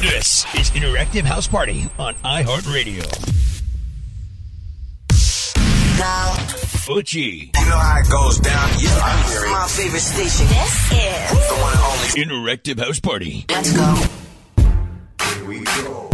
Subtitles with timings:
[0.00, 3.04] This is Interactive House Party on iHeartRadio.
[5.98, 6.32] Now,
[6.88, 7.50] Butchie.
[7.54, 8.70] you know how it goes down.
[8.78, 10.46] Yeah, this is my favorite station.
[10.46, 12.48] This is The one and only.
[12.48, 13.44] Interactive House Party.
[13.50, 13.94] Let's Go.
[15.34, 16.08] Here we go.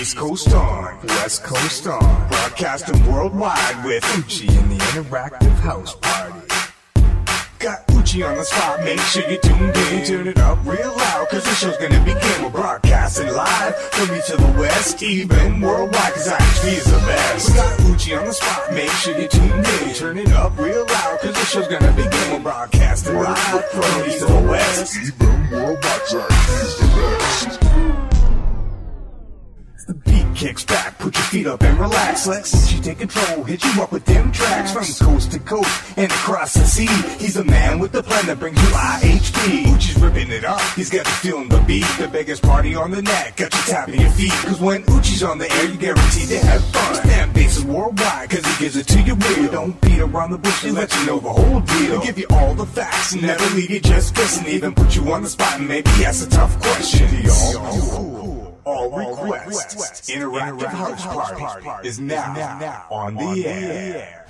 [0.00, 6.46] East Coast on, West Coast on, broadcasting worldwide with eutche in the interactive house party.
[7.58, 11.28] Got eutche on the spot, make sure you tuned in, turn it up real loud,
[11.28, 12.42] cause the show's gonna begin.
[12.42, 17.48] We're broadcasting live from east to the west, even worldwide, cause IHP is the best.
[17.48, 20.84] We got eutche on the spot, make sure you tuned in, turn it up real
[20.86, 22.32] loud, cause the show's gonna begin.
[22.32, 24.96] We're broadcasting live from east to the west.
[24.96, 27.91] Even worldwide, IHP is the best.
[29.92, 32.26] The beat kicks back, put your feet up and relax.
[32.26, 36.10] Let eutche take control, hit you up with them tracks from coast to coast and
[36.10, 36.86] across the sea.
[37.18, 39.64] He's the man with the plan that brings you IHP.
[39.64, 41.84] eutche's ripping it up, he's got you feeling the beat.
[41.98, 44.32] The biggest party on the net, got you tapping your feet.
[44.32, 46.94] Cause when eutche's on the air, you guaranteed to have fun.
[46.94, 49.52] Stamp bases worldwide, cause he gives it to you real.
[49.52, 52.00] Don't beat around the bush, he let you know the whole deal.
[52.00, 54.46] He'll give you all the facts never leave you just guessing.
[54.46, 57.08] Even put you on the spot and maybe ask a tough question.
[57.22, 58.31] Y'all.
[58.64, 60.08] All requests.
[60.08, 64.26] Interactive House Party is now on the air.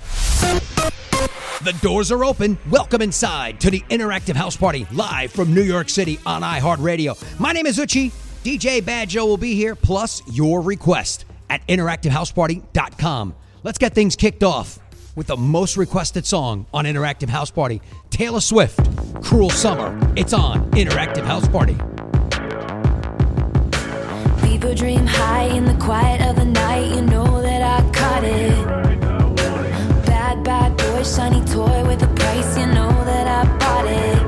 [1.63, 2.57] The doors are open.
[2.71, 7.39] Welcome inside to the Interactive House Party live from New York City on iHeartRadio.
[7.39, 8.11] My name is eutche.
[8.43, 13.35] DJ Bad Joe will be here, plus your request at interactivehouseparty.com.
[13.61, 14.79] Let's get things kicked off
[15.15, 18.79] with the most requested song on Interactive House Party Taylor Swift,
[19.21, 19.95] Cruel Summer.
[20.15, 21.77] It's on Interactive House Party.
[24.63, 26.95] Fever dream high in the quiet of the night.
[26.95, 28.65] You know that I caught it.
[30.05, 32.57] Bad, bad boy, shiny toy with a price.
[32.57, 34.22] You know that I bought it.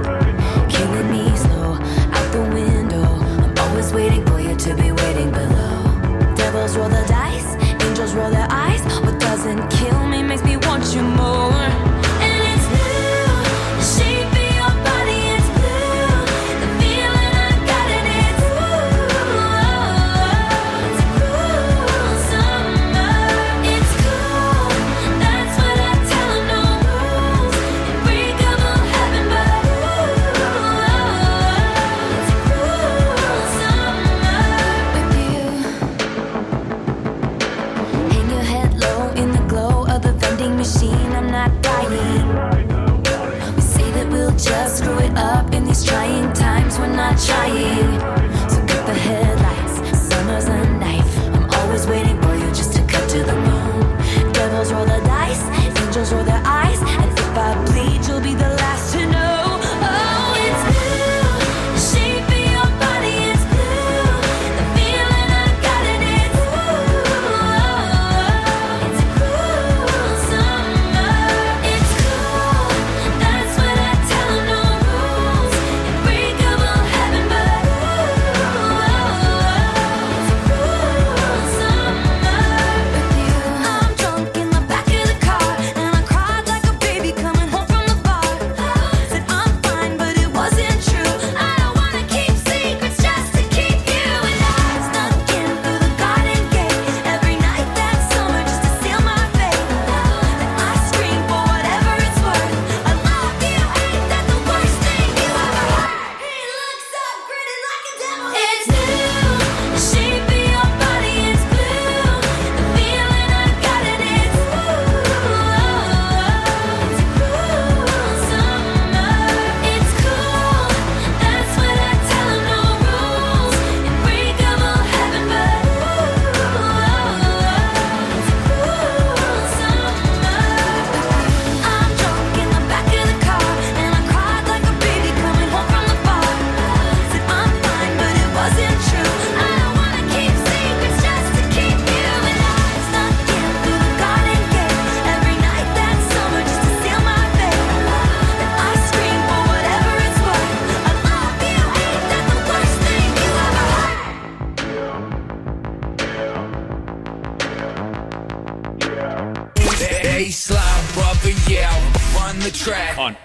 [46.05, 46.77] Trying times.
[46.77, 48.34] We're not trying.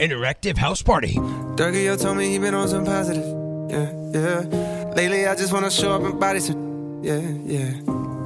[0.01, 1.13] Interactive House Party.
[1.57, 3.23] Durkio told me he been on some positive.
[3.71, 4.93] Yeah, yeah.
[4.97, 7.05] Lately, I just wanna show up and body some.
[7.05, 7.75] Yeah, yeah.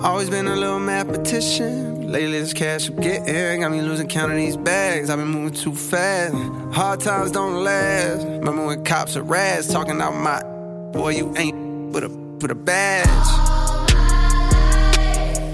[0.00, 2.12] Always been a little mathematician.
[2.12, 5.10] Lately, this cash I'm getting got me losing count of these bags.
[5.10, 6.34] I've been moving too fast.
[6.72, 8.24] Hard times don't last.
[8.24, 10.44] Remember when cops are rats talking out my
[10.92, 13.08] boy, you ain't but a with a badge.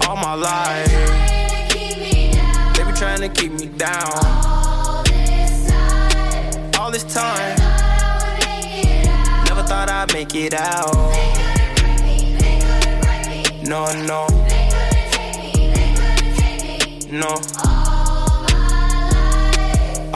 [0.06, 0.86] All my life,
[2.76, 4.39] they be trying to keep me down.
[6.90, 7.56] All this time,
[9.44, 10.92] never thought I'd make it out.
[13.62, 14.26] No, no,
[17.12, 17.38] no.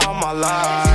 [0.05, 0.94] All my life,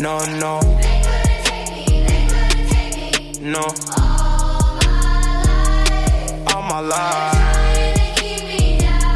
[0.00, 0.60] No, no.
[0.80, 3.50] They couldn't take me, they couldn't take me.
[3.50, 3.60] No.
[6.48, 8.16] All my life.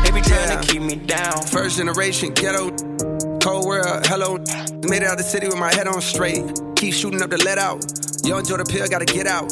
[0.05, 1.43] They be trying to keep me down.
[1.47, 2.71] First generation ghetto,
[3.41, 4.37] cold world, hello.
[4.87, 6.45] Made it out the city with my head on straight.
[6.77, 7.83] Keep shooting up the let out.
[8.23, 9.51] Yo, enjoy the pill, gotta get out.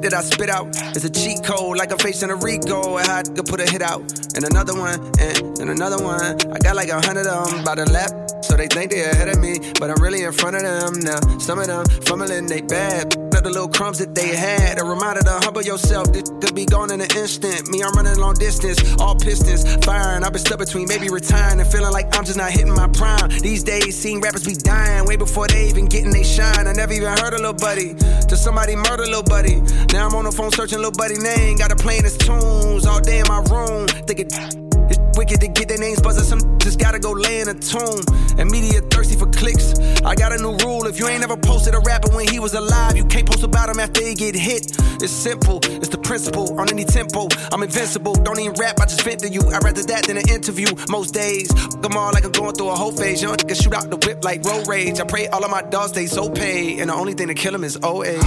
[0.00, 2.96] That I spit out is a cheat code, like I'm facing a Rico.
[2.96, 4.00] I could put a hit out.
[4.34, 6.40] And another one, and, and another one.
[6.50, 8.10] I got like a hundred of them by the lap.
[8.42, 11.20] So they think they ahead of me, but I'm really in front of them now.
[11.38, 13.29] Some of them fumbling, they bad.
[13.40, 16.12] But the little crumbs that they had, a reminder to humble yourself.
[16.12, 17.70] This could be gone in an instant.
[17.70, 20.24] Me, I'm running long distance, all pistons firing.
[20.24, 23.30] I've been stuck between maybe retiring and feeling like I'm just not hitting my prime.
[23.40, 26.66] These days, seeing rappers be dying way before they even getting they shine.
[26.66, 27.94] I never even heard a little buddy
[28.28, 29.62] till somebody murder little buddy.
[29.90, 31.56] Now I'm on the phone searching little buddy name.
[31.56, 33.88] Got to playing his tunes all day in my room.
[34.04, 36.24] Thinking it's wicked to get their names buzzing.
[36.24, 38.04] Some just gotta go lay in a tomb.
[38.38, 39.78] And media thirsty for clicks.
[40.04, 40.86] I got a new rule.
[40.86, 43.68] If you ain't ever posted a rapper when he was alive, you can't post about
[43.68, 44.76] him after he get hit.
[45.02, 45.60] It's simple.
[45.62, 46.58] It's the principle.
[46.60, 48.14] On any tempo, I'm invincible.
[48.14, 48.80] Don't even rap.
[48.80, 49.40] I just vent to you.
[49.40, 50.68] I'd rather that than an interview.
[50.88, 51.48] Most days,
[51.80, 53.22] them all like I'm going through a whole phase.
[53.22, 55.00] Young nigga shoot out the whip like road rage.
[55.00, 56.80] I pray all of my dogs stay so paid.
[56.80, 58.22] And the only thing to kill him is old age.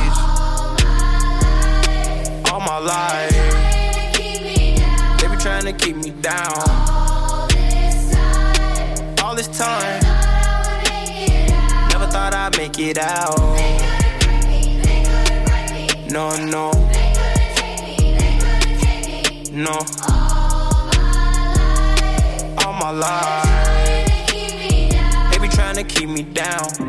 [2.51, 3.82] All my life, they be
[5.43, 6.53] trying to keep me down.
[6.89, 10.01] All this time, all this time.
[11.89, 13.37] never thought I'd make it out.
[13.53, 13.77] Me,
[16.09, 18.15] No, no, They couldn't take me.
[18.17, 19.77] They couldn't take Me, no.
[20.07, 21.01] All my
[22.55, 22.65] life.
[22.65, 24.31] All my life,
[25.29, 26.82] they be trying to keep me down.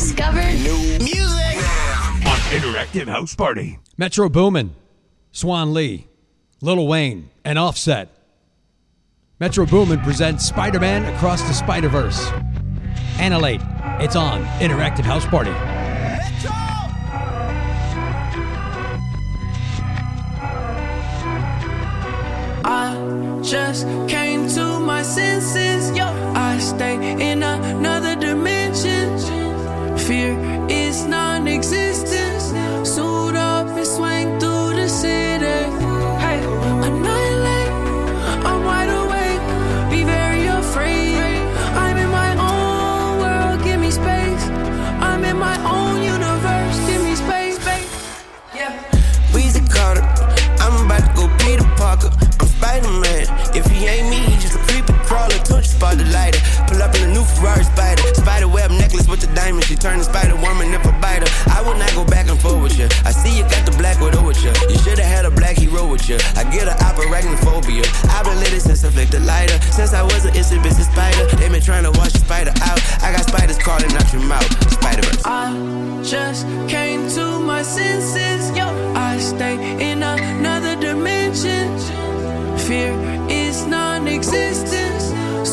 [0.00, 1.56] Fresh, new music.
[2.26, 3.78] on Interactive House Party.
[3.98, 4.74] Metro Boomin,
[5.30, 6.06] Swae Lee,
[6.62, 8.08] Lil Wayne, and Offset.
[9.40, 12.30] Metro Boomin presents Spider Man Across the Spider Verse.
[13.18, 13.60] Annihilate.
[14.00, 15.50] It's on Interactive House Party.
[22.64, 25.94] I just came to my senses.
[25.94, 26.94] Yo, I stay
[27.30, 28.09] in another dimension.
[30.10, 32.42] Fear is non existent.
[32.84, 35.46] Suit up and swing through the city.
[36.18, 36.42] Hey,
[36.86, 37.70] annihilate.
[38.44, 39.40] I'm wide awake.
[39.88, 41.14] Be very afraid.
[41.78, 43.62] I'm in my own world.
[43.62, 44.44] Give me space.
[44.98, 46.76] I'm in my own universe.
[46.88, 47.62] Give me space.
[47.62, 47.88] space.
[48.52, 48.82] Yeah.
[49.30, 50.02] Weezy Carter.
[50.58, 52.10] I'm about to go Peter Parker.
[52.40, 53.26] I'm Spider Man.
[53.54, 54.58] If he ain't me, he just
[55.20, 55.44] a crawler.
[55.44, 56.40] Touch spot the lighter.
[56.68, 58.02] Pull up in a new Ferrari Spider.
[58.14, 59.64] Spider web necklace with the diamond.
[59.64, 61.30] She turn the Spider Woman if I bite her.
[61.52, 62.88] I would not go back and forth with you.
[63.04, 64.52] I see you got the black widow with you.
[64.68, 66.16] You should have had a black hero with you.
[66.36, 67.84] I get a arachnophobia.
[68.10, 69.58] I've been lit since I flicked the lighter.
[69.72, 71.24] Since I was an itsy bitsy spider.
[71.36, 72.80] They been trying to wash the spider out.
[73.02, 74.48] I got spiders crawling out your mouth.
[74.72, 75.22] Spider Verse.
[75.24, 78.56] I just came to my senses.
[78.56, 79.56] Yo, I stay
[79.90, 81.78] in another dimension.
[82.58, 82.94] Fear
[83.28, 84.99] is non existent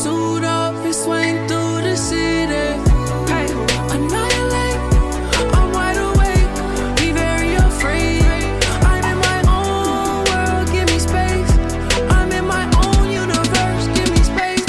[0.08, 2.66] suit up and swing through the city.
[3.94, 6.48] I'm wide awake,
[7.24, 8.22] very afraid.
[8.88, 11.52] I'm in my own world, give me space.
[12.16, 14.68] I'm in my own universe, give me space,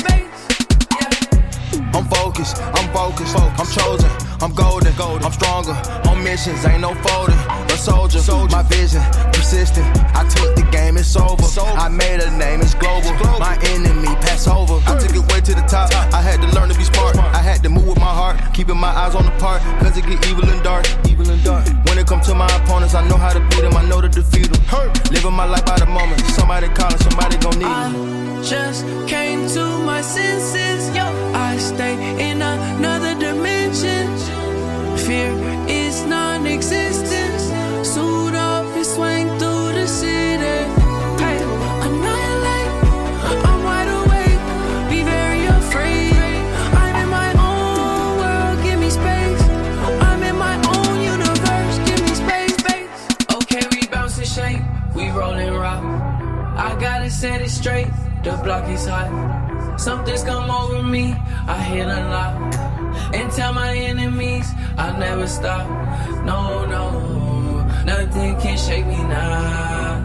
[1.96, 3.60] I'm focused, I'm focused, focused.
[3.62, 4.12] I'm chosen,
[4.43, 5.24] I'm golden, golden.
[5.25, 5.75] I'm stronger
[6.10, 7.49] on missions, ain't no folding.
[7.79, 8.19] A soldier,
[8.51, 9.88] my vision, persistent.
[10.12, 11.48] I took the game, it's over.
[11.79, 13.15] I made a name, it's global.
[13.15, 14.83] global My enemy, pass over.
[14.86, 15.88] I took it way to the top.
[16.13, 17.15] I had to learn to be smart.
[17.15, 19.62] I had to move with my heart, keeping my eyes on the part.
[19.79, 20.91] Cause it get evil and dark.
[21.07, 21.65] Evil and dark.
[21.88, 24.09] When it come to my opponents, I know how to beat them, I know to
[24.09, 24.62] defeat them.
[25.09, 26.19] Living my life by the moment.
[26.36, 28.43] Somebody calling, somebody gon' need me.
[28.43, 30.93] Just came to my senses.
[30.93, 31.95] Yo, I stay
[32.29, 34.17] in another dimension.
[34.98, 35.31] Fear
[35.69, 37.18] is non existent.
[57.19, 57.91] Set it straight.
[58.23, 59.11] The block is hot.
[59.77, 61.13] Something's come over me.
[61.47, 62.33] I hit a lot.
[63.13, 64.47] And tell my enemies
[64.77, 65.67] I'll never stop.
[66.23, 69.99] No, no, nothing can shake me now.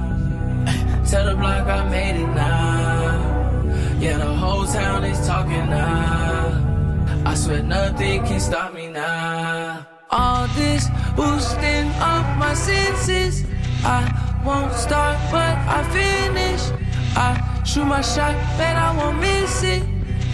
[1.09, 3.97] Tell the block I made it now.
[4.00, 7.23] Yeah, the whole town is talking now.
[7.25, 9.87] I swear nothing can stop me now.
[10.11, 13.44] All this boosting up my senses.
[13.85, 14.02] I
[14.44, 16.84] won't start, but I finish.
[17.16, 19.83] I shoot my shot, bet I won't miss it.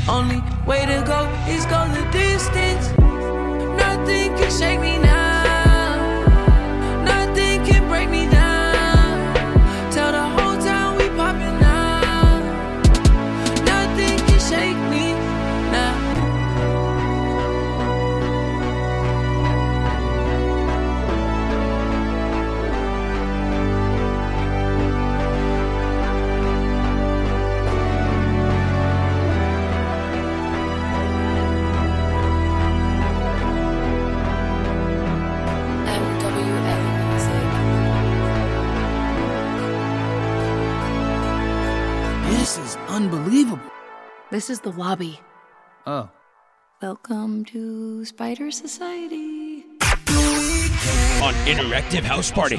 [0.09, 2.89] Only way to go is go the distance.
[3.77, 5.30] Nothing can shake me now.
[44.41, 45.21] This is the lobby.
[45.87, 46.09] Oh.
[46.81, 49.67] Welcome to Spider Society.
[51.21, 52.57] On Interactive House Party.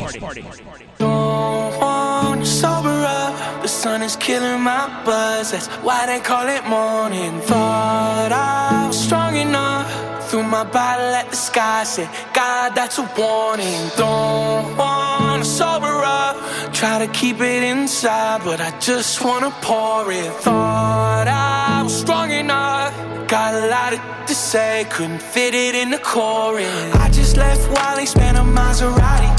[1.00, 3.63] Don't wanna sober up.
[3.63, 5.53] The sun is killing my buzz.
[5.53, 7.41] That's why they call it morning.
[7.50, 9.89] Thought I was strong enough.
[10.29, 11.83] Threw my bottle at the sky.
[11.83, 13.89] Said, God, that's a warning.
[13.97, 16.00] Don't wanna sober up.
[16.73, 20.31] Try to keep it inside, but I just wanna pour it.
[20.43, 22.93] Thought I was strong enough.
[23.27, 26.95] Got a lot to say, couldn't fit it in the chorus.
[26.95, 29.31] I just left Wally, spent a Maserati.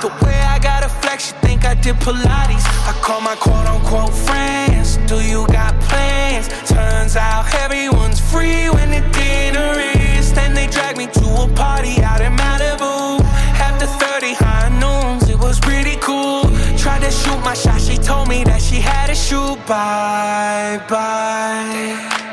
[0.00, 2.66] The way I got a flex, you think I did Pilates.
[2.90, 4.98] I call my quote unquote friends.
[5.06, 6.48] Do you got plans?
[6.68, 9.72] Turns out everyone's free when the dinner
[10.16, 10.32] is.
[10.32, 13.03] Then they drag me to a party out in Malibu.
[17.14, 19.56] Shoot my shot, she told me that she had to shoot.
[19.66, 22.23] Bye bye.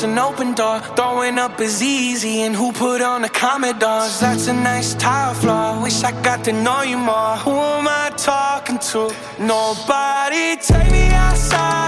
[0.00, 0.80] Across an open door.
[0.96, 4.20] Throwing up is easy, and who put on the Commodores?
[4.20, 5.82] That's a nice tile floor.
[5.82, 7.36] Wish I got to know you more.
[7.44, 9.12] Who am I talking to?
[9.38, 10.56] Nobody.
[10.56, 11.79] Take me outside.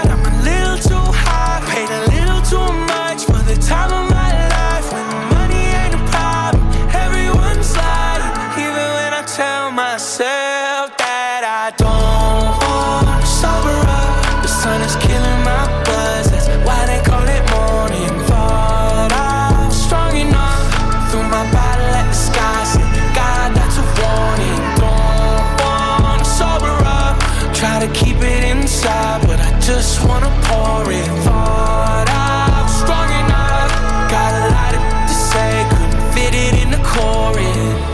[29.93, 31.05] Just wanna pour it.
[31.23, 33.71] Thought I was strong enough.
[34.09, 34.73] Got a lot
[35.07, 37.91] to say, couldn't fit it in the chorus.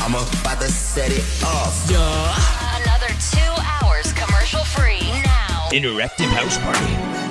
[0.00, 1.90] I'm about to set it off.
[2.80, 5.68] Another two hours commercial free now.
[5.72, 7.27] Interactive House Party.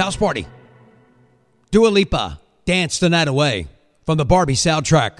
[0.00, 0.46] House Party.
[1.70, 3.68] Dua Lipa, Dance the Night Away
[4.04, 5.18] from the Barbie soundtrack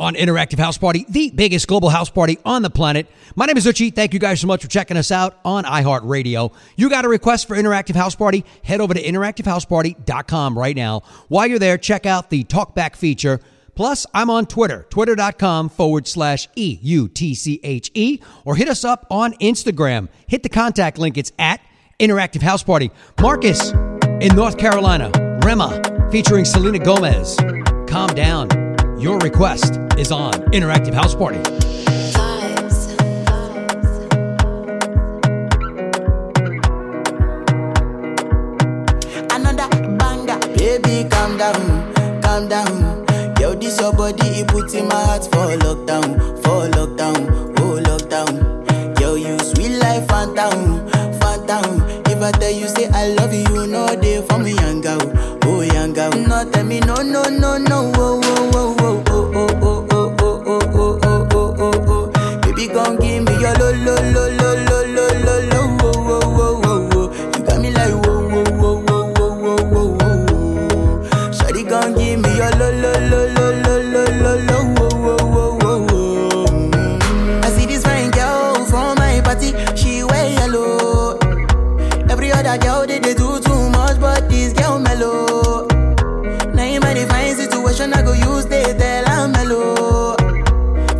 [0.00, 3.06] on Interactive House Party, the biggest global house party on the planet.
[3.36, 3.94] My name is eutche.
[3.94, 6.54] Thank you guys so much for checking us out on iHeartRadio.
[6.76, 8.44] You got a request for Interactive House Party?
[8.64, 11.02] Head over to interactivehouseparty.com right now.
[11.28, 13.40] While you're there, check out the talkback feature.
[13.74, 18.68] Plus, I'm on Twitter, twitter.com forward slash E U T C H E, or hit
[18.68, 20.08] us up on Instagram.
[20.26, 21.18] Hit the contact link.
[21.18, 21.60] It's at
[21.98, 22.90] Interactive House Party.
[23.20, 23.72] Marcus
[24.20, 25.10] in North Carolina,
[25.44, 25.80] Rema
[26.10, 27.36] featuring Selena Gomez.
[27.86, 28.48] Calm down.
[28.98, 31.40] Your request is on Interactive House Party.
[40.56, 43.06] Baby, calm down, calm down.
[43.40, 49.00] Yo, this your body, it puts in my heart for lockdown, for lockdown, oh lockdown.
[49.00, 50.86] Yo, you sweet life, phantom,
[51.18, 51.89] phantom.
[52.22, 55.00] If I tell you say I love you, know they for me, young girl,
[55.46, 56.10] oh young girl.
[56.12, 60.42] No, tell me no, no, no, no, oh, oh, oh, oh, oh, oh, oh, oh,
[60.44, 62.96] oh, oh, oh, oh, oh, oh, oh.
[62.98, 64.52] Give me your lo, lo, lo,
[88.10, 89.04] go use they tell.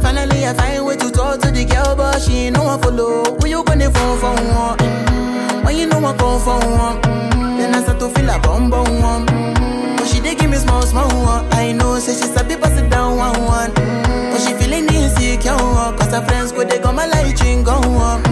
[0.01, 3.25] Finally, I find way to talk to the girl, but she ain't no one follow.
[3.39, 4.79] Who you gonna phone for one?
[4.79, 5.65] Mm.
[5.65, 7.59] When you know I come for one, mm.
[7.59, 9.27] then I start to feel a bum bum one.
[9.27, 9.97] Mm.
[9.99, 11.47] But she dey give me small small one.
[11.53, 13.71] I know, say she sabi pass it down one one.
[13.73, 14.33] Mm.
[14.33, 15.97] But she feeling insecure, one.
[15.99, 18.23] cause her friends go they go my light ring go on.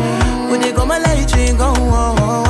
[0.48, 2.47] Go they go my light ring go on.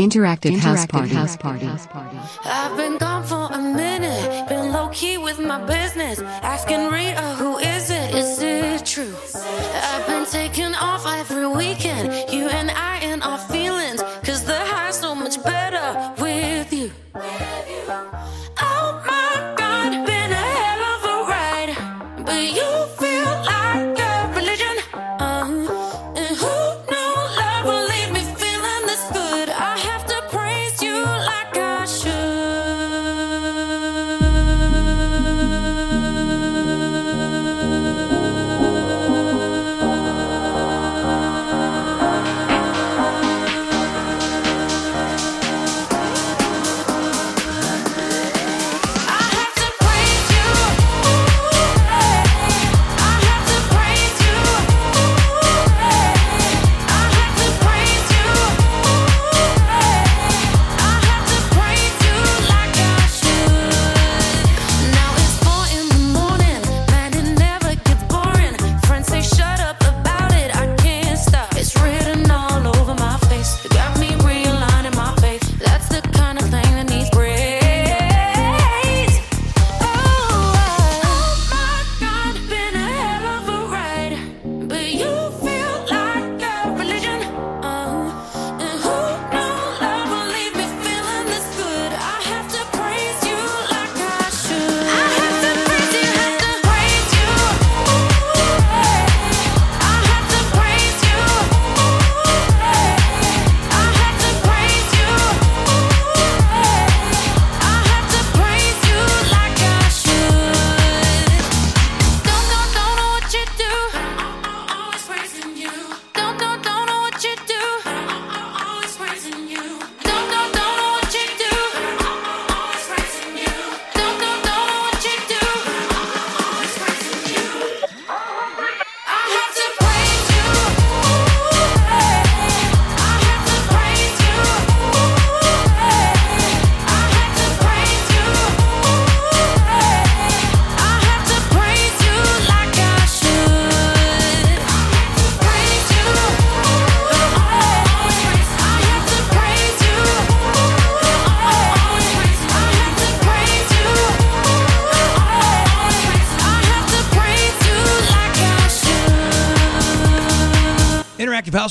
[0.00, 1.14] Interactive, Interactive house, party.
[1.14, 2.18] house party.
[2.46, 6.18] I've been gone for a minute, been low key with my business.
[6.20, 8.14] Asking Rita, who is it?
[8.14, 9.14] Is it true?
[9.34, 12.32] I've been taking off every weekend.
[12.32, 13.69] You and I and our feelings.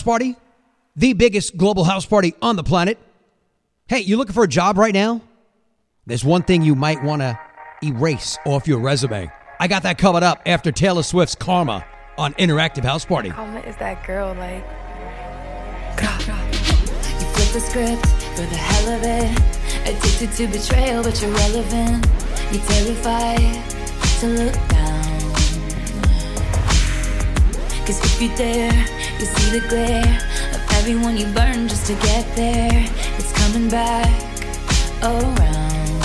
[0.10, 0.36] party,
[0.96, 2.98] the biggest global house party on the planet.
[3.88, 5.22] Hey, you looking for a job right now?
[6.08, 7.40] There's one thing you might want to
[7.84, 9.32] erase off your resume.
[9.60, 11.86] I got that covered up after Taylor Swift's Karma
[12.18, 13.30] on Interactive House Party.
[13.30, 14.64] Karma is that girl like?
[16.02, 19.40] You flip the script for the hell of it.
[19.88, 22.08] Addicted to betrayal, but you're relevant.
[22.52, 23.64] You're terrified
[24.22, 25.20] to look down.
[27.86, 30.18] Cause if you dare, you see the glare
[30.54, 32.88] of everyone you burn just to get there.
[33.18, 34.10] It's coming back
[35.04, 36.04] around.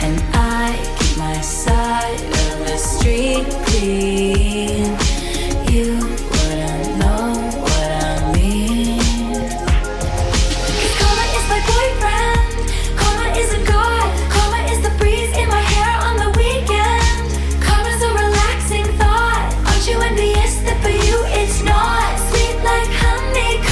[0.00, 4.96] And I keep my side of the street clean.
[5.72, 6.09] You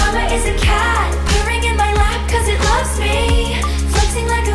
[0.09, 3.61] Mama is a cat, purring in my lap cause it loves me.
[3.93, 4.48] Flexing like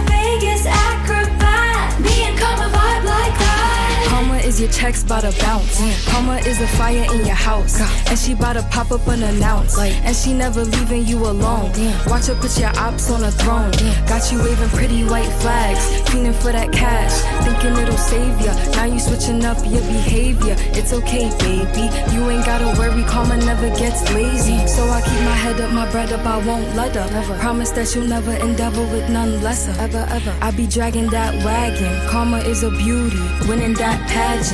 [4.64, 5.76] Your checks by the bounce.
[6.08, 7.82] Karma is a fire in your house.
[8.10, 9.78] And she bout to pop up unannounced.
[9.78, 11.74] And she never leaving you alone.
[12.08, 13.72] Watch her put your ops on a throne.
[14.08, 15.84] Got you waving pretty white flags.
[16.10, 17.12] Feeling for that cash.
[17.44, 18.54] Thinking it'll save ya.
[18.72, 20.56] Now you switching up your behavior.
[20.72, 21.92] It's okay, baby.
[22.16, 23.04] You ain't gotta worry.
[23.04, 24.66] Karma never gets lazy.
[24.66, 26.26] So I keep my head up, my bread up.
[26.26, 27.12] I won't let up.
[27.12, 27.38] Never.
[27.40, 29.76] Promise that you'll never endeavor with none lesser.
[29.82, 30.34] Ever, ever.
[30.42, 32.08] I be dragging that wagon.
[32.08, 33.20] Karma is a beauty.
[33.46, 34.53] Winning that pageant.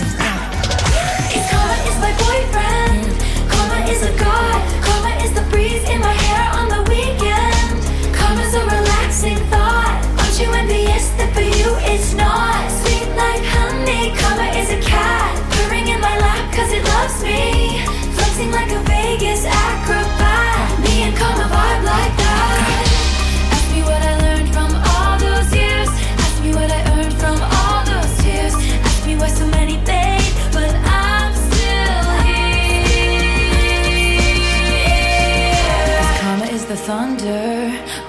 [1.50, 3.04] Karma is my boyfriend.
[3.52, 4.60] Karma is a god.
[4.86, 8.16] Karma is the breeze in my hair on the weekend.
[8.16, 10.00] Karma's a relaxing thought.
[10.20, 12.64] Aren't you envious that for you it's not?
[12.80, 14.16] Sweet like honey.
[14.16, 15.36] Karma is a cat.
[15.52, 17.84] Purring in my lap it loves me.
[18.16, 20.09] Flexing like a Vegas acrobat.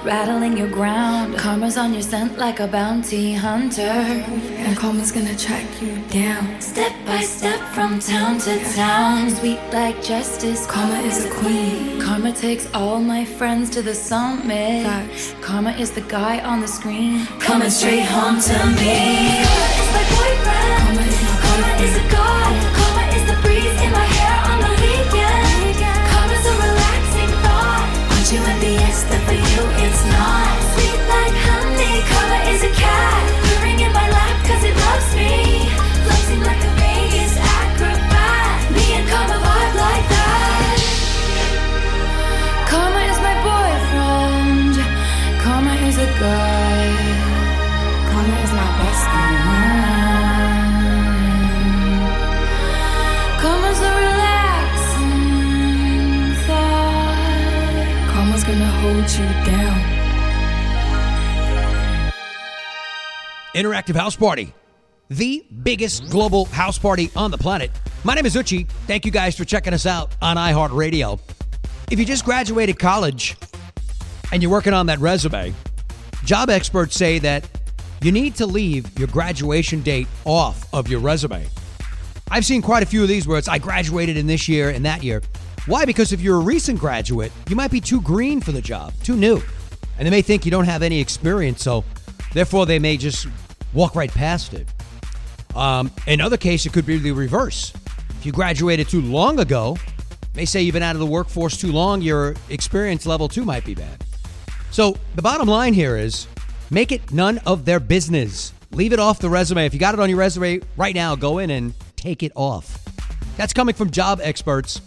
[0.03, 1.37] Rattling your ground.
[1.37, 3.81] Karma's on your scent like a bounty hunter.
[3.81, 6.59] And karma's gonna track you down.
[6.59, 9.29] Step by step from town to town.
[9.31, 10.65] Sweet like justice.
[10.65, 12.01] Karma is a queen.
[12.01, 14.85] Karma takes all my friends to the summit.
[15.41, 17.25] Karma is the guy on the screen.
[17.39, 19.43] Coming straight home to me.
[19.43, 20.77] Karma is my boyfriend.
[20.83, 22.70] Karma is my Karma is a god.
[30.05, 30.40] Not?
[63.61, 64.53] Interactive House Party,
[65.09, 67.69] the biggest global house party on the planet.
[68.03, 68.67] My name is eutche.
[68.87, 71.19] Thank you guys for checking us out on iHeartRadio.
[71.91, 73.37] If you just graduated college
[74.31, 75.53] and you're working on that resume,
[76.23, 77.47] job experts say that
[78.01, 81.45] you need to leave your graduation date off of your resume.
[82.31, 84.83] I've seen quite a few of these where it's I graduated in this year and
[84.85, 85.21] that year.
[85.67, 85.85] Why?
[85.85, 89.15] Because if you're a recent graduate, you might be too green for the job, too
[89.15, 89.39] new.
[89.99, 91.83] And they may think you don't have any experience, so
[92.33, 93.27] therefore they may just
[93.73, 94.67] walk right past it.
[95.55, 97.73] Um, in other cases, it could be the reverse.
[98.11, 99.77] If you graduated too long ago,
[100.35, 103.65] may say you've been out of the workforce too long, your experience level too might
[103.65, 104.03] be bad.
[104.71, 106.27] So the bottom line here is
[106.69, 108.53] make it none of their business.
[108.71, 109.65] Leave it off the resume.
[109.65, 112.79] If you got it on your resume right now, go in and take it off.
[113.35, 114.81] That's coming from job experts.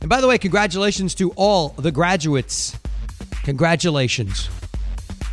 [0.00, 2.76] And by the way, congratulations to all the graduates.
[3.44, 4.48] Congratulations.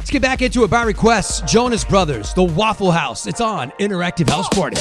[0.06, 1.48] Let's get back into it by request.
[1.48, 3.26] Jonas Brothers, The Waffle House.
[3.26, 4.78] It's on Interactive House Party.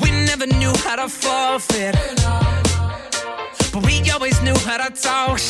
[0.00, 1.96] We never knew how to forfeit,
[3.72, 5.40] but we always knew how to talk.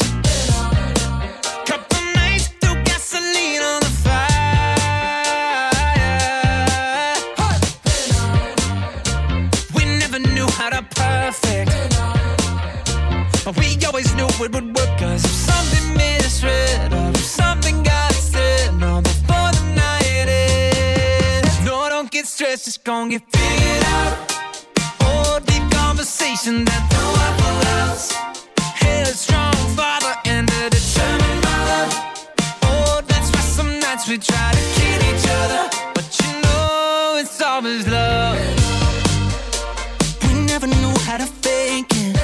[1.67, 4.39] Couple nights threw gasoline on the fire.
[9.77, 11.71] We never knew how to perfect,
[13.45, 14.99] but we always knew it would work.
[14.99, 17.82] Cause if something misread, if something
[22.53, 24.12] stressed, it's gonna get figured out.
[25.01, 28.12] Oh, deep conversation that the Waffle House.
[28.83, 31.83] Headstrong father and a determined mother.
[32.65, 35.62] Oh, that's why some nights we try to kill each other,
[35.95, 38.37] but you know it's always love.
[40.25, 42.17] We never knew how to fake it,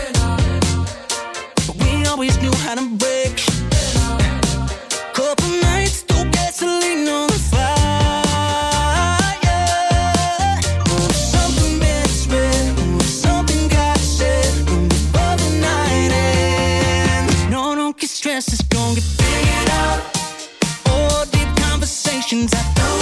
[1.67, 3.37] but we always knew how to break.
[5.15, 5.68] Couple
[18.89, 20.01] gonna get figured out.
[20.87, 22.98] Oh, deep conversations at the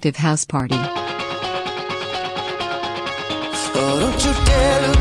[0.00, 0.76] Interactive House Party.
[3.82, 4.99] Oh,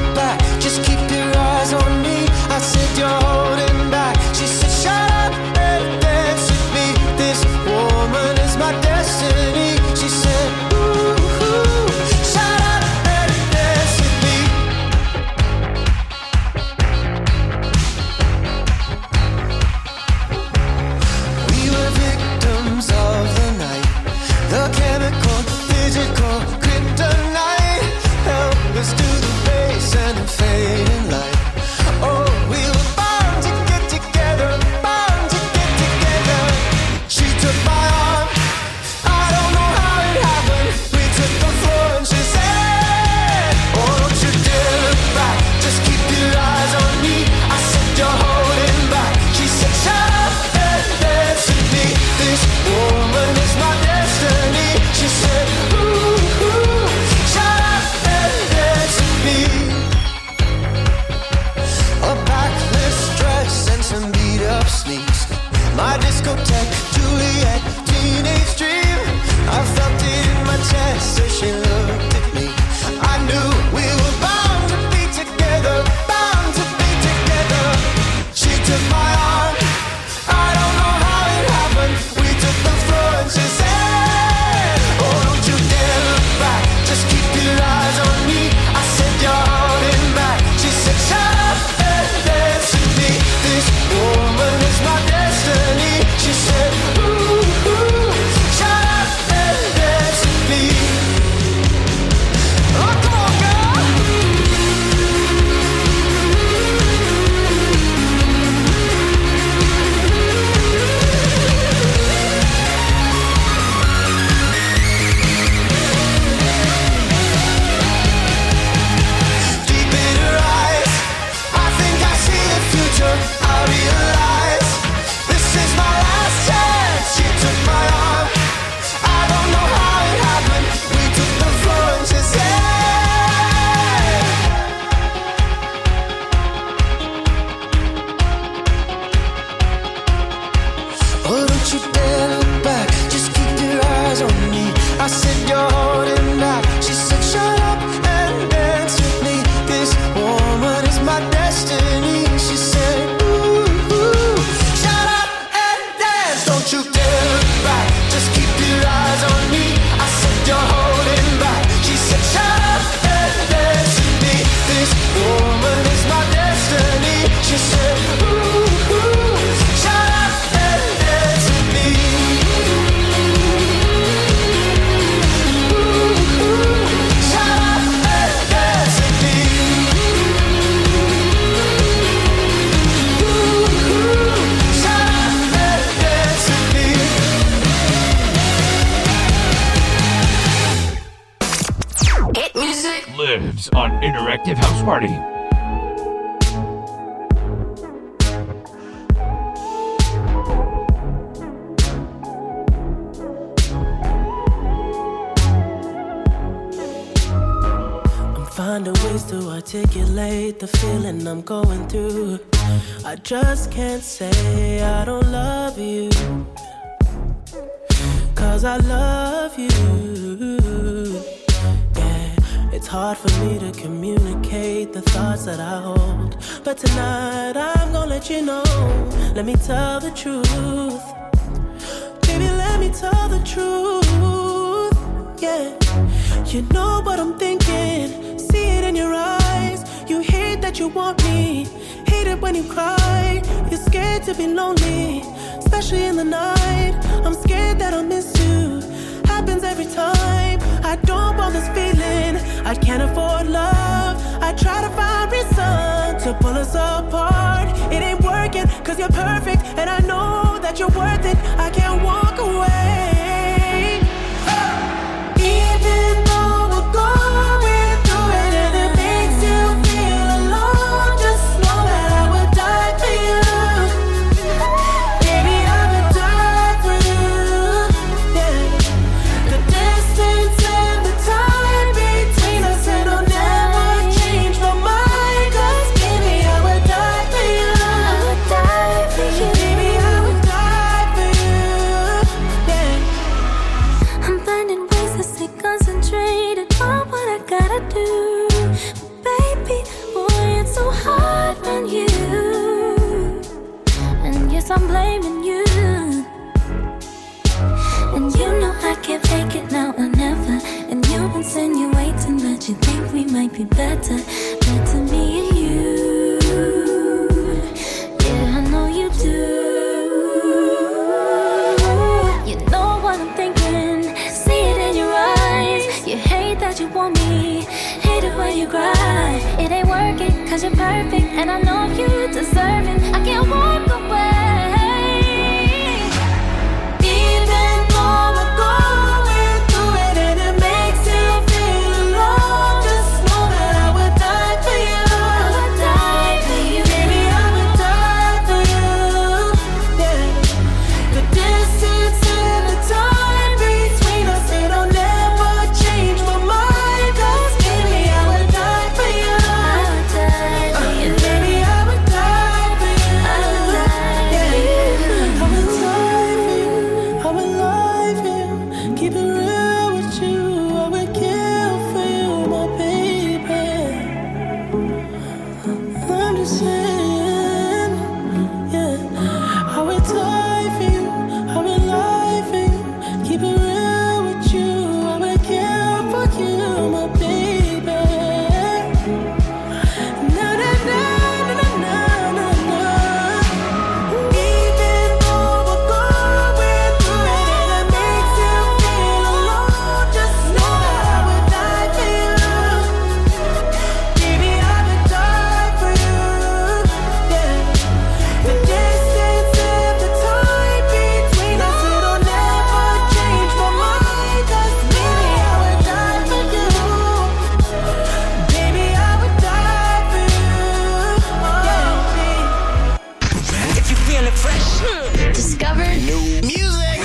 [424.29, 425.31] it fresh, hmm.
[425.33, 426.99] discover new music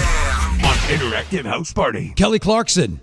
[0.69, 2.13] on Interactive House Party.
[2.17, 3.01] Kelly Clarkson,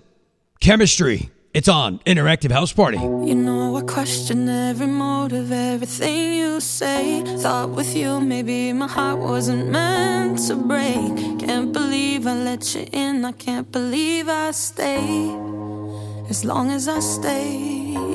[0.60, 1.30] Chemistry.
[1.54, 2.96] It's on Interactive House Party.
[2.96, 7.22] You know, I question every motive, everything you say.
[7.42, 11.40] Thought with you, maybe my heart wasn't meant to break.
[11.40, 15.04] Can't believe I let you in, I can't believe I stay.
[16.30, 17.58] As long as I stay,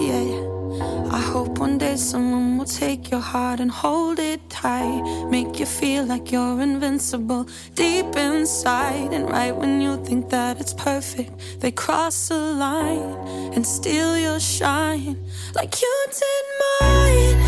[0.01, 0.56] yeah.
[0.79, 5.01] I hope one day someone will take your heart and hold it tight.
[5.29, 9.13] Make you feel like you're invincible deep inside.
[9.13, 13.17] And right when you think that it's perfect, they cross the line
[13.53, 15.17] and steal your shine.
[15.55, 16.45] Like you did
[16.81, 17.46] mine.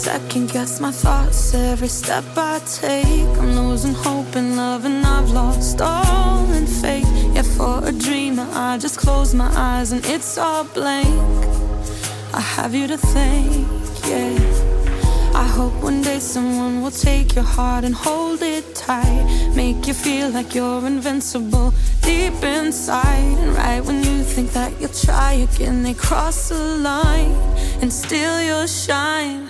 [0.00, 3.28] Second guess my thoughts every step I take.
[3.38, 7.06] I'm losing hope in love and I've lost all in faith.
[7.34, 11.06] Yeah, for a dreamer, I just close my eyes and it's all blank.
[12.32, 13.68] I have you to thank,
[14.08, 14.40] yeah.
[15.34, 19.52] I hope one day someone will take your heart and hold it tight.
[19.54, 23.36] Make you feel like you're invincible deep inside.
[23.42, 27.34] And right when you think that you'll try again, they cross the line
[27.82, 29.49] and steal your shine.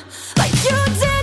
[0.63, 1.20] You did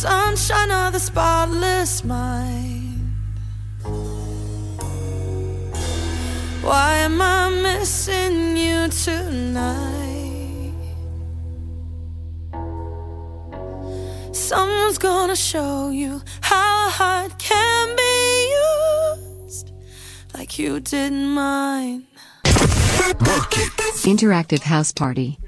[0.00, 3.12] sunshine of the spotless mind.
[6.62, 10.72] Why am I missing you tonight?
[14.32, 18.54] Someone's gonna show you how a heart can be
[19.44, 19.72] used
[20.32, 22.06] like you did mine.
[24.02, 25.38] Interactive House Party.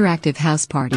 [0.00, 0.96] Interactive House Party.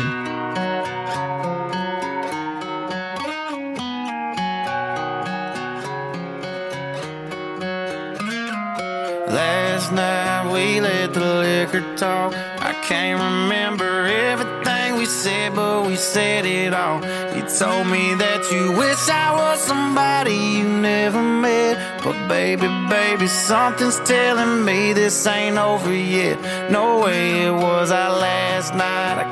[9.27, 12.33] Last night we let the liquor talk.
[12.33, 17.01] I can't remember everything we said, but we said it all.
[17.35, 22.01] You told me that you wish I was somebody you never met.
[22.05, 26.39] But baby, baby, something's telling me this ain't over yet.
[26.71, 28.12] No way it was last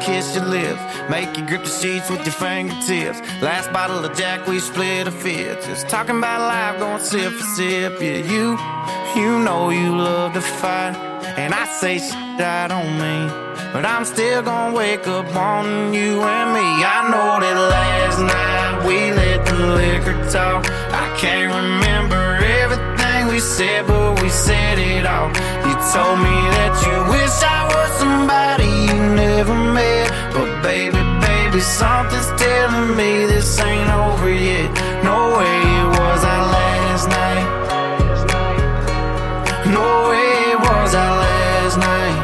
[0.02, 3.20] kissed your lips, make you grip the sheets with your fingertips.
[3.42, 5.66] Last bottle of Jack, we split a fifth.
[5.66, 8.02] Just talking about life, going sip for sip.
[8.02, 8.58] Yeah, you,
[9.16, 10.96] you know you love to fight.
[11.38, 13.30] And I say shit I don't mean.
[13.74, 16.68] But I'm still gonna wake up on you and me.
[16.96, 20.66] I know that last night we let the liquor talk.
[20.92, 22.22] I can't remember
[22.62, 25.30] everything we said, but we said it all.
[25.68, 30.10] You told me that you wish I was somebody never met.
[30.34, 34.70] But baby, baby, something's telling me this ain't over yet.
[35.04, 37.46] No way it was our last night.
[39.78, 42.20] No way it was our last night.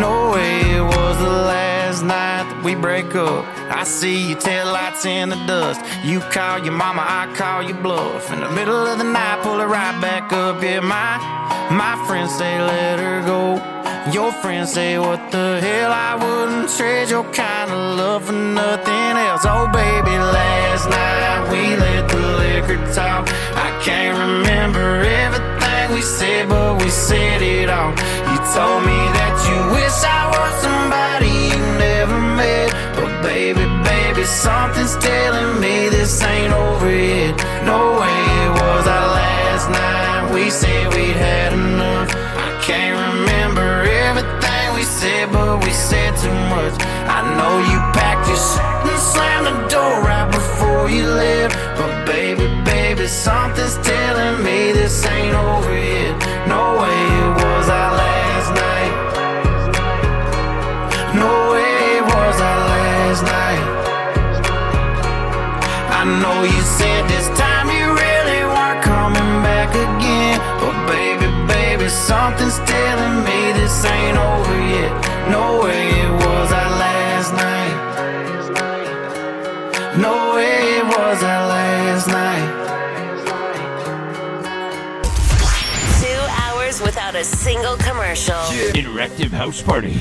[0.00, 3.44] No way it was the last night that we break up.
[3.70, 5.80] I see your taillights in the dust.
[6.04, 8.32] You call your mama, I call your bluff.
[8.32, 10.62] In the middle of the night, pull it right back up.
[10.62, 11.18] Yeah, my
[11.70, 13.77] my friends say let her go.
[14.12, 15.92] Your friends say what the hell?
[15.92, 19.44] I wouldn't trade your kind of love for nothing else.
[19.44, 23.28] Oh baby, last night we let the liquor talk.
[23.54, 27.90] I can't remember everything we said, but we said it all.
[27.90, 32.72] You told me that you wish I was somebody you never met.
[32.96, 37.36] But baby, baby, something's telling me this ain't over yet.
[37.66, 40.32] No way it was our last night.
[40.32, 41.67] We said we'd had enough.
[45.48, 46.74] But we said too much.
[47.16, 51.54] I know you packed your shit and slammed the door right before you left.
[51.78, 56.14] But baby, baby, something's telling me this ain't over yet.
[56.52, 58.92] No way it was our last night.
[61.22, 63.64] No way it was our last night.
[66.00, 70.36] I know you said this time you really weren't coming back again.
[70.60, 75.17] But baby, baby, something's telling me this ain't over yet.
[75.30, 77.76] No way it was our last night.
[79.98, 82.48] No way it was our last night.
[86.00, 88.42] Two hours without a single commercial.
[88.72, 90.00] Interactive House Party.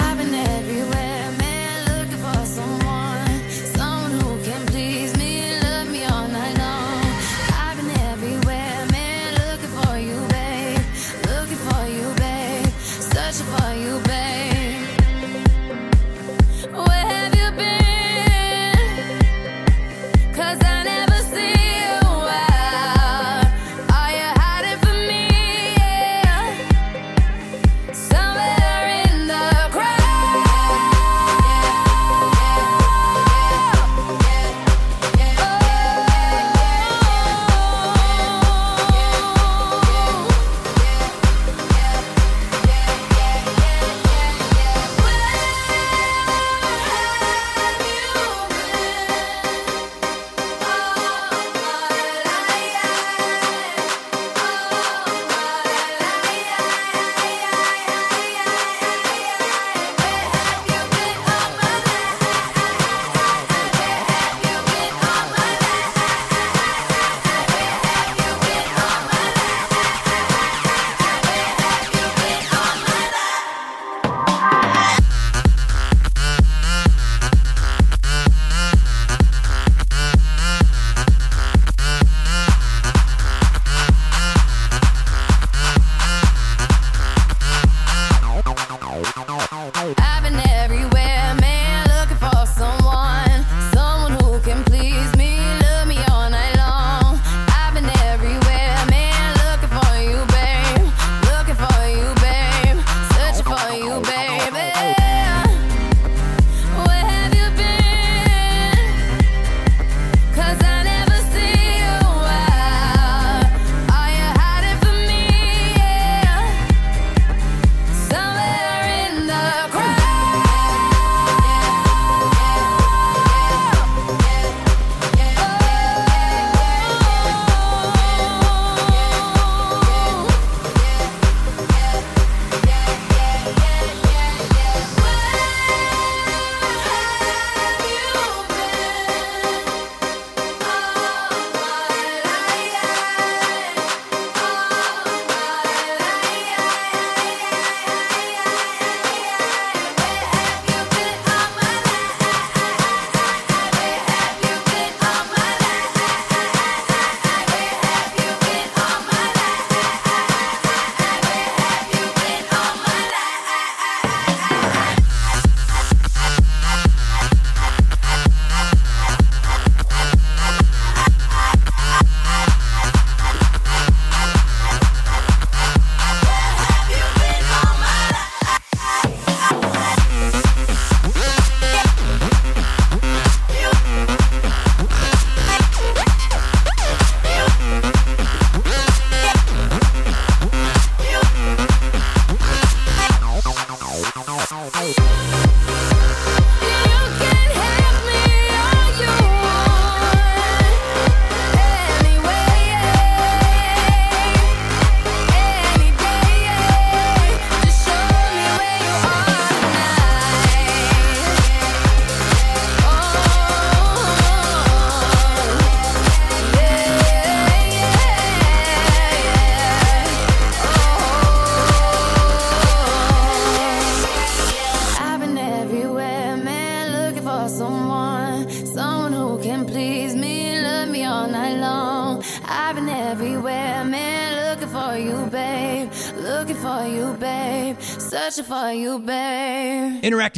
[0.00, 1.07] I've been everywhere,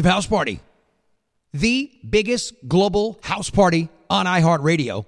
[0.05, 0.61] House Party,
[1.53, 5.07] the biggest global house party on iHeartRadio.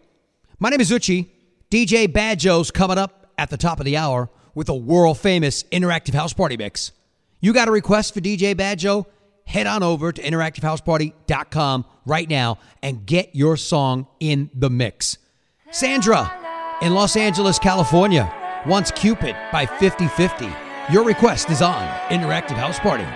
[0.58, 1.28] My name is eutche.
[1.70, 6.14] DJ BadJoe's coming up at the top of the hour with a world famous Interactive
[6.14, 6.92] House Party mix.
[7.40, 9.06] You got a request for DJ BadJoe?
[9.46, 15.18] Head on over to interactivehouseparty.com right now and get your song in the mix.
[15.70, 16.32] Sandra
[16.82, 18.32] in Los Angeles, California
[18.66, 20.48] wants Cupid by 50 50.
[20.90, 23.06] Your request is on Interactive House Party.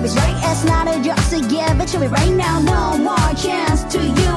[0.00, 2.60] it's right, it's not a job to give it to me right now.
[2.60, 4.34] No more chance to you.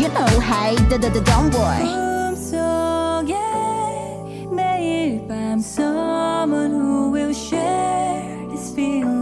[0.00, 1.86] You know, hey, d -d -d don't worry.
[1.86, 3.32] 꿈속에
[5.52, 9.21] I'm someone who will share this feeling.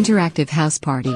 [0.00, 1.14] interactive house party.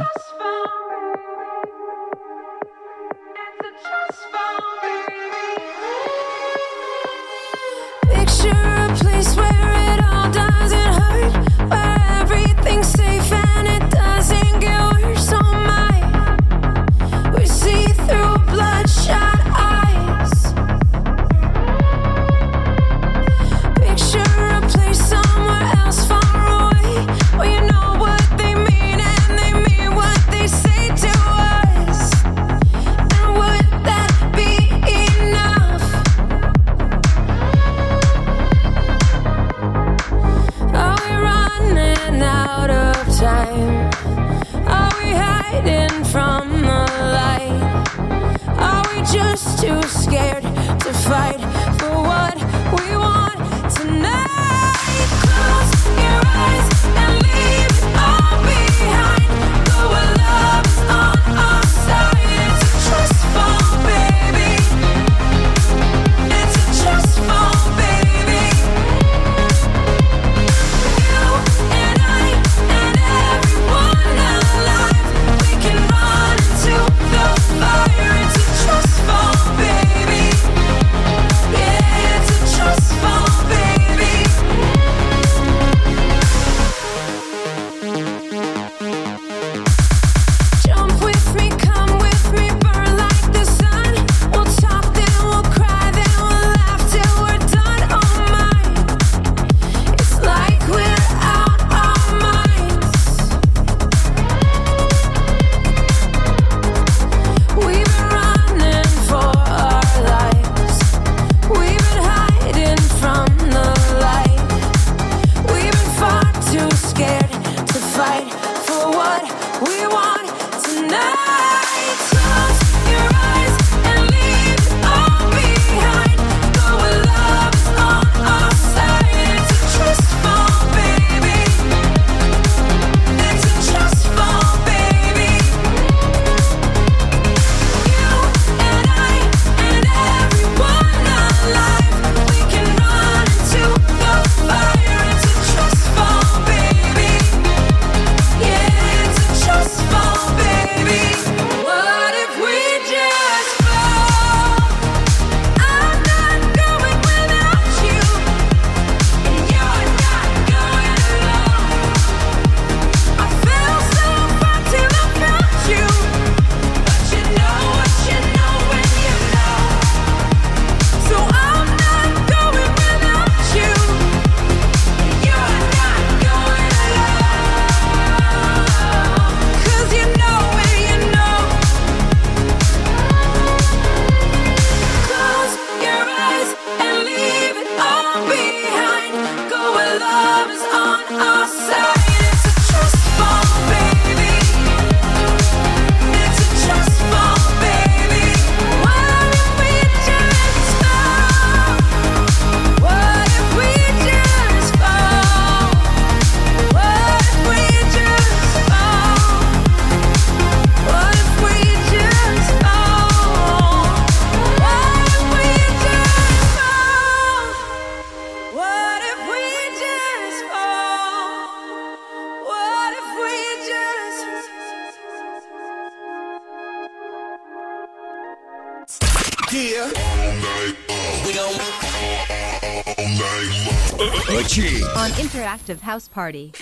[235.84, 236.52] House Party.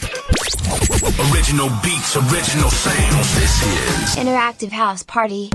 [1.30, 3.34] Original beats, original sounds.
[3.36, 5.50] This is Interactive House Party.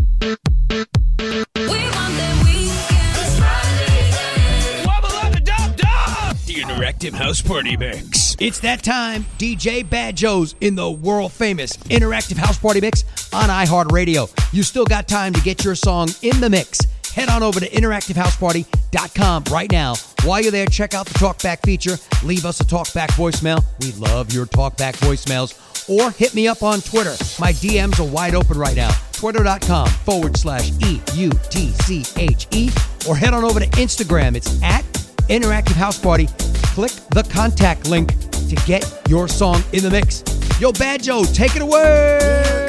[6.47, 8.35] Interactive House Party Mix.
[8.39, 9.25] It's that time.
[9.37, 13.03] DJ BadJoe's in the world famous Interactive House Party Mix
[13.33, 14.29] on iHeartRadio.
[14.53, 16.79] You still got time to get your song in the mix.
[17.13, 19.95] Head on over to Interactive House Party talkback.com right now.
[20.23, 21.97] While you're there, check out the talkback feature.
[22.23, 23.63] Leave us a talkback voicemail.
[23.79, 25.63] We love your talkback voicemails.
[25.89, 27.15] Or hit me up on Twitter.
[27.39, 28.91] My DMs are wide open right now.
[29.13, 32.69] Twitter.com forward slash E U T C H E.
[33.07, 34.35] Or head on over to Instagram.
[34.35, 34.83] It's at
[35.29, 36.27] Interactive House Party.
[36.73, 40.23] Click the contact link to get your song in the mix.
[40.59, 42.66] Yo, BadJoe, take it away.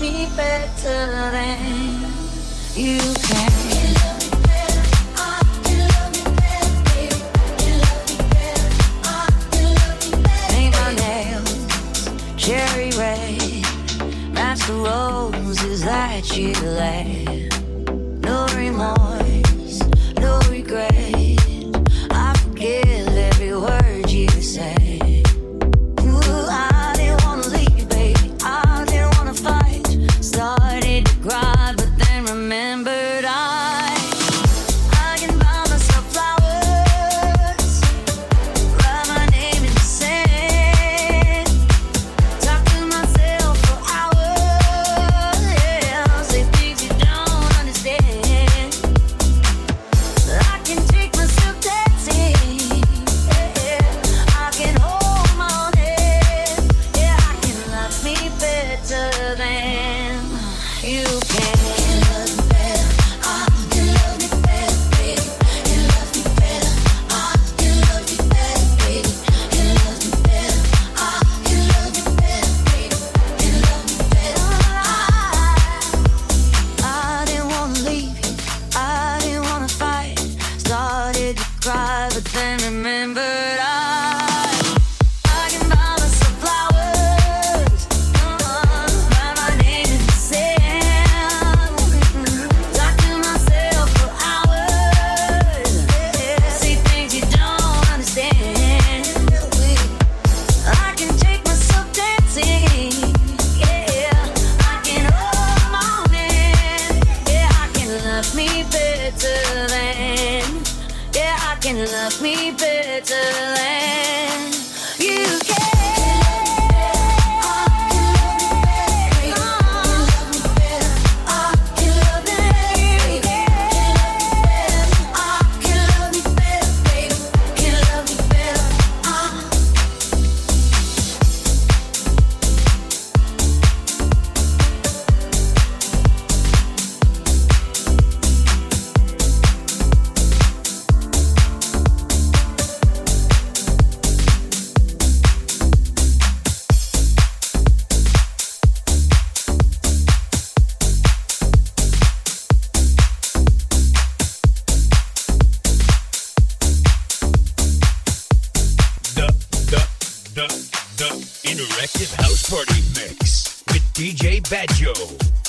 [0.00, 2.10] be better than
[2.74, 3.79] you can.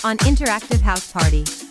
[0.04, 1.71] On Interactive House Party.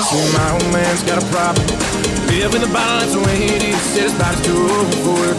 [0.00, 1.66] See, my old man's got a problem.
[2.32, 3.76] Live in the bottle, that's the way it is.
[3.92, 5.36] Said his body's too old for work.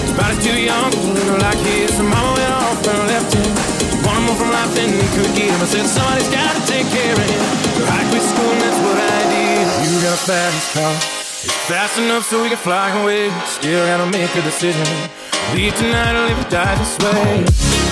[0.00, 1.92] His body's too young to look like his.
[1.92, 3.44] So mama went off and left him.
[3.92, 5.52] She wanted more from life than he could give.
[5.60, 7.44] I said, somebody's got to take care of him.
[7.84, 9.64] I quit school and that's what I did.
[9.84, 10.94] You got a fast car.
[11.44, 13.28] It's fast enough so we can fly away.
[13.44, 14.88] Still gotta make a decision.
[15.52, 17.87] Leave tonight or live or die this way.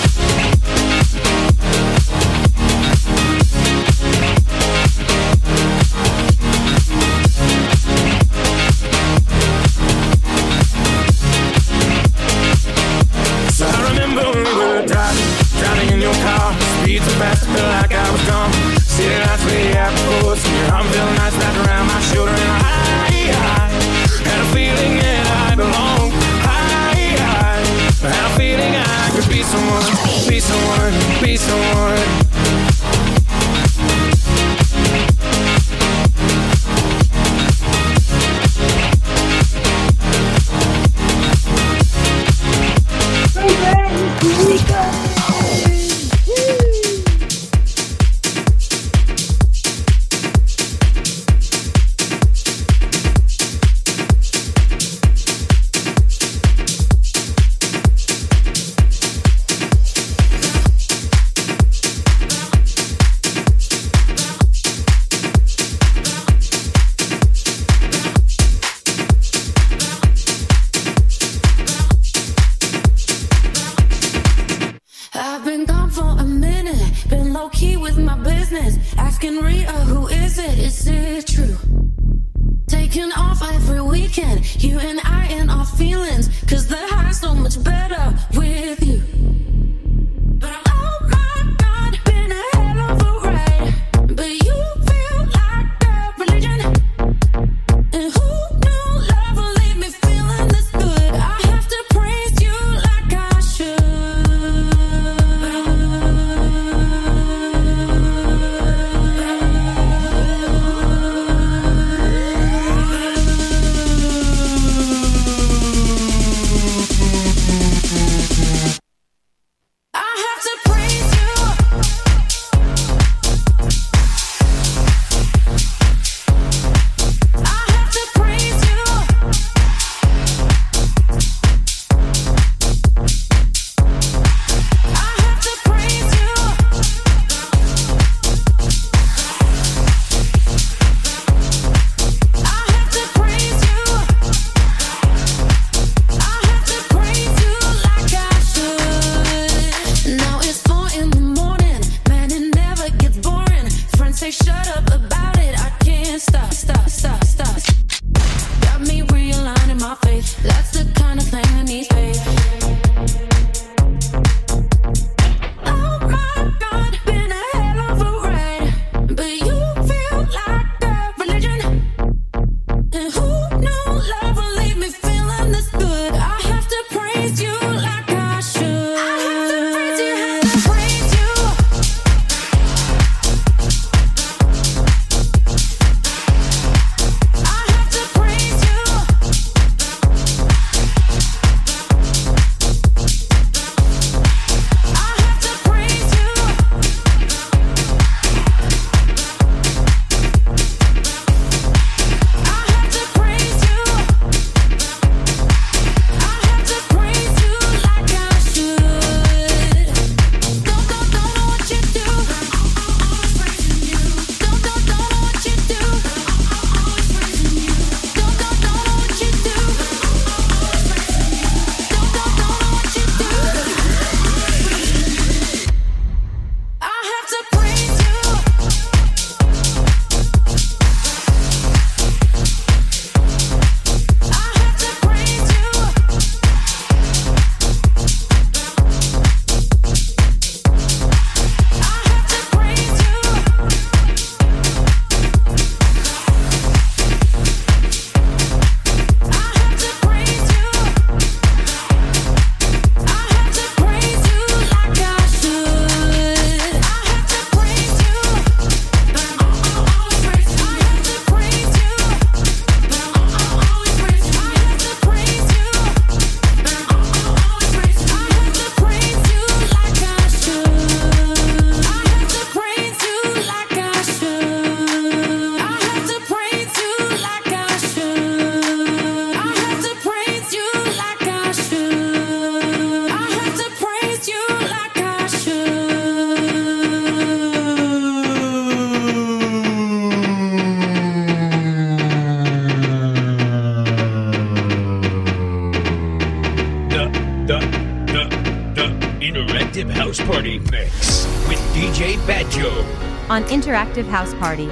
[303.67, 304.67] Interactive House Party.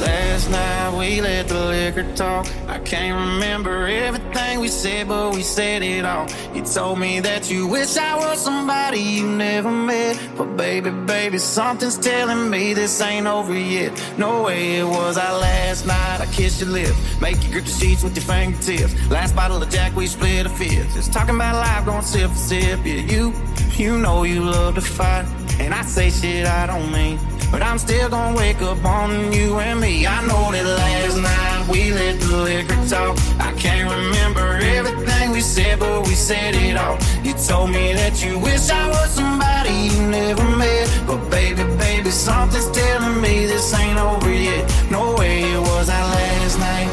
[0.00, 2.46] Last night we let the liquor talk.
[2.66, 6.26] I can't remember everything we said, but we said it all.
[6.74, 10.20] Told me that you wish I was somebody you never met.
[10.36, 13.90] But baby, baby, something's telling me this ain't over yet.
[14.18, 16.20] No way it was our last night.
[16.20, 18.94] I kissed your lips, make you grip the sheets with your fingertips.
[19.10, 20.94] Last bottle of Jack, we split a fifth.
[20.94, 22.80] Just talking about life, going sip for sip.
[22.84, 23.32] Yeah, you,
[23.76, 25.26] you know you love to fight.
[25.58, 27.18] And I say shit I don't mean.
[27.50, 30.06] But I'm still gonna wake up on you and me.
[30.06, 33.16] I know that last night we let the liquor talk.
[33.40, 34.97] I can't remember everything
[35.38, 36.98] we said, but we said it all.
[37.22, 40.86] You told me that you wish I was somebody you never met.
[41.06, 44.64] But baby, baby, something's telling me this ain't over yet.
[44.90, 46.90] No way it was our last night.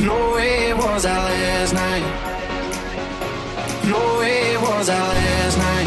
[0.00, 2.06] No way it was our last night.
[3.90, 5.79] No way it was our last night.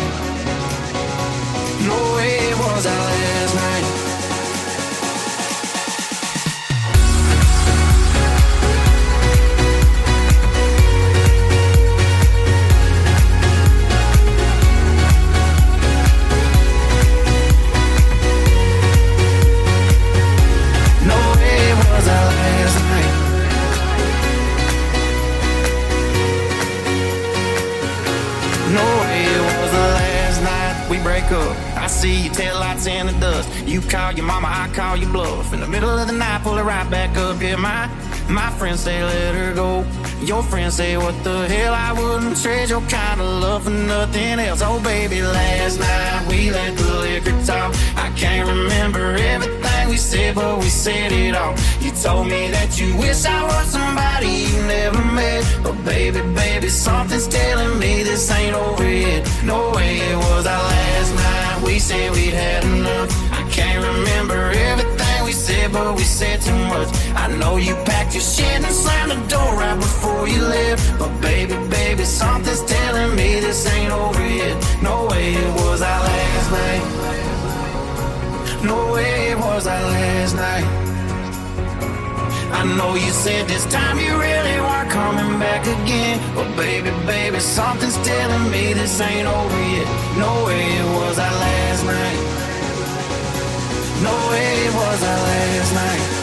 [32.03, 33.47] See your taillights in the dust.
[33.65, 35.53] You call your mama, I call your bluff.
[35.53, 37.41] In the middle of the night, pull her right back up.
[37.41, 37.81] Yeah, my
[38.27, 39.85] my friends say let her go.
[40.21, 41.73] Your friends say what the hell?
[41.73, 44.61] I wouldn't trade your kind of love for nothing else.
[44.61, 47.69] Oh baby, last night we let the liquor talk.
[47.95, 51.55] I can't remember everything we said, but we said it all.
[51.79, 55.41] You told me that you wish I was somebody you never met.
[55.63, 59.21] But baby, baby, something's telling me this ain't over yet.
[59.45, 61.42] No way it was our last night.
[61.65, 63.09] We said we'd had enough.
[63.31, 66.89] I can't remember everything we said, but we said too much.
[67.15, 70.99] I know you packed your shit and slammed the door right before you left.
[70.99, 74.55] But baby, baby, something's telling me this ain't over yet.
[74.81, 76.83] No way it was our last night.
[78.63, 80.92] No way it was our last night.
[82.53, 86.19] I know you said this time you really weren't coming back again.
[86.35, 89.87] But baby, baby, something's telling me this ain't over yet.
[90.17, 92.19] No way it was our last night.
[94.07, 96.22] No way it was our last night.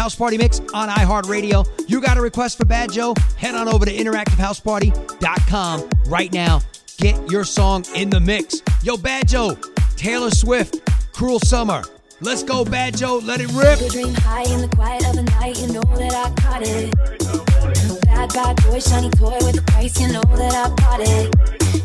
[0.00, 1.68] House Party Mix on iHeartRadio.
[1.86, 3.18] You got a request for BadJoe?
[3.36, 6.62] Head on over to interactivehouseparty.com right now.
[6.96, 8.62] Get your song in the mix.
[8.82, 9.62] Yo, BadJoe,
[9.96, 10.80] Taylor Swift,
[11.12, 11.82] Cruel Summer.
[12.22, 13.26] Let's go, BadJoe.
[13.26, 13.90] Let it rip.
[13.90, 18.00] Dream high in the quiet of the night, you know that I caught it.
[18.06, 21.30] Bad, bad boy, shiny toy with the price, you know that I bought it.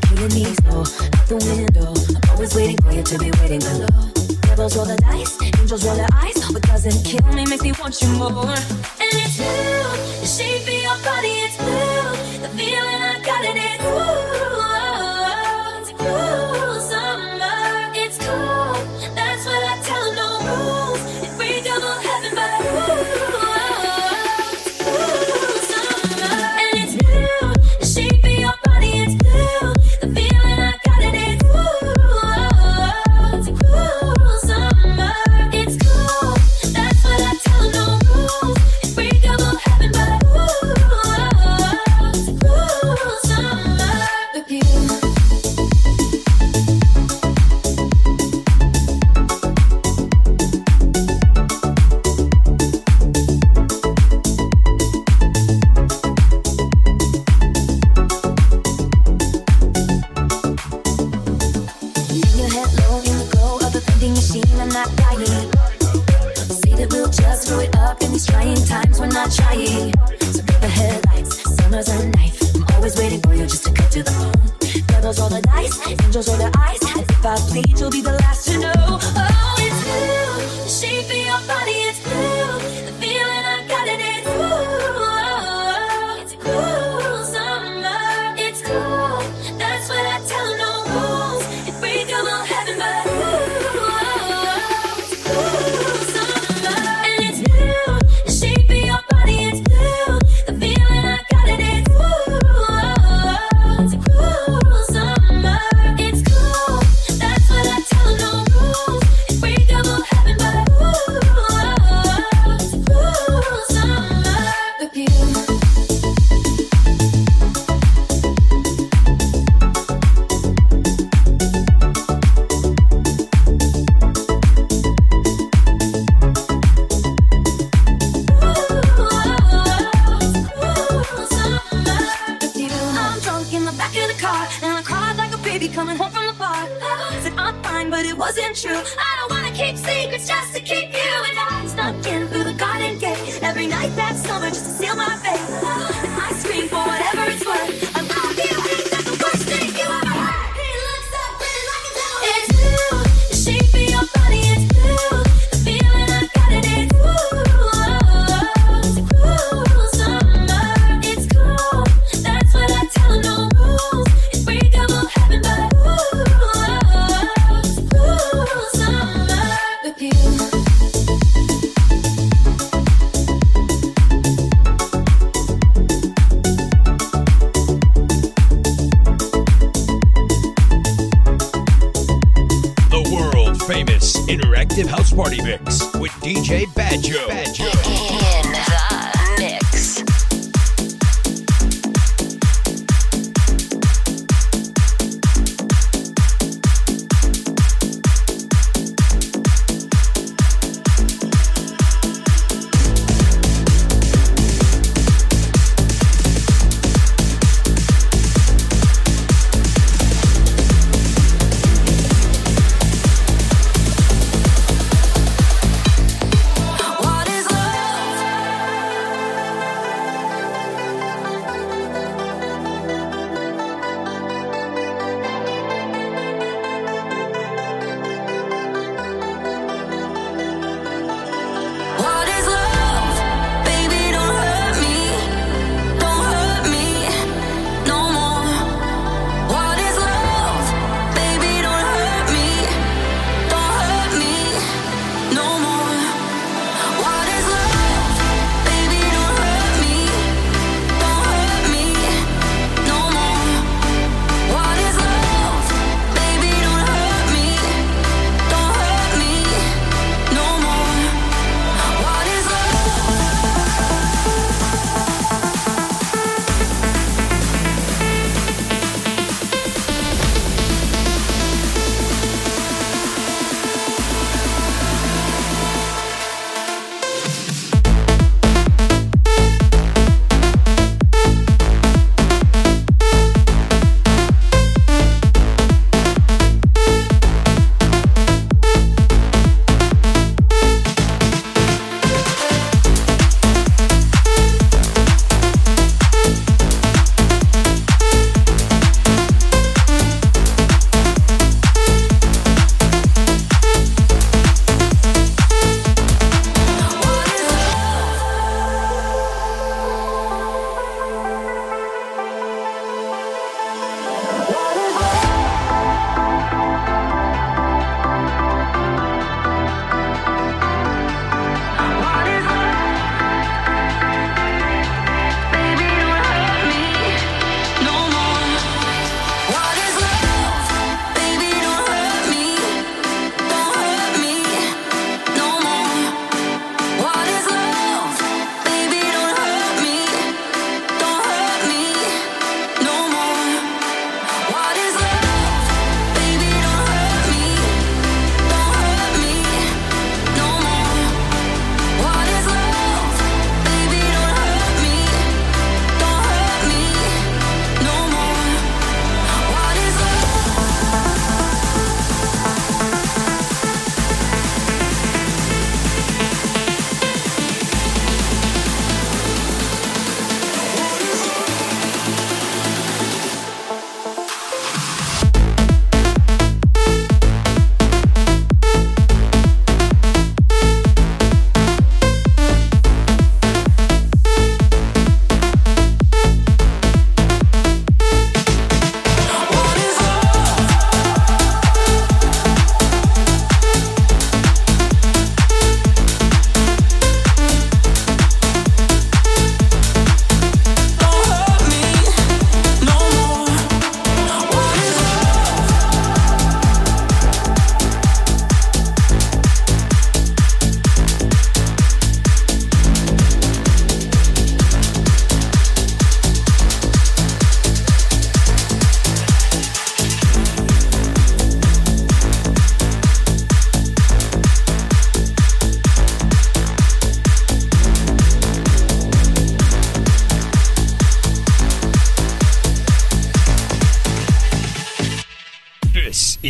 [0.04, 1.92] Killing me slow, out the window.
[2.24, 4.25] I'm always waiting for you to be waiting below.
[4.56, 6.50] Devils roll the dice, angels roll their eyes.
[6.50, 8.56] What doesn't kill me makes me want you more.
[9.04, 9.44] And it's you,
[10.22, 12.40] the shape of your body, it's blue.
[12.40, 13.05] The feeling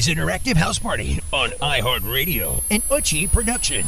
[0.08, 3.86] Interactive House Party on iHeartRadio, an eutche production.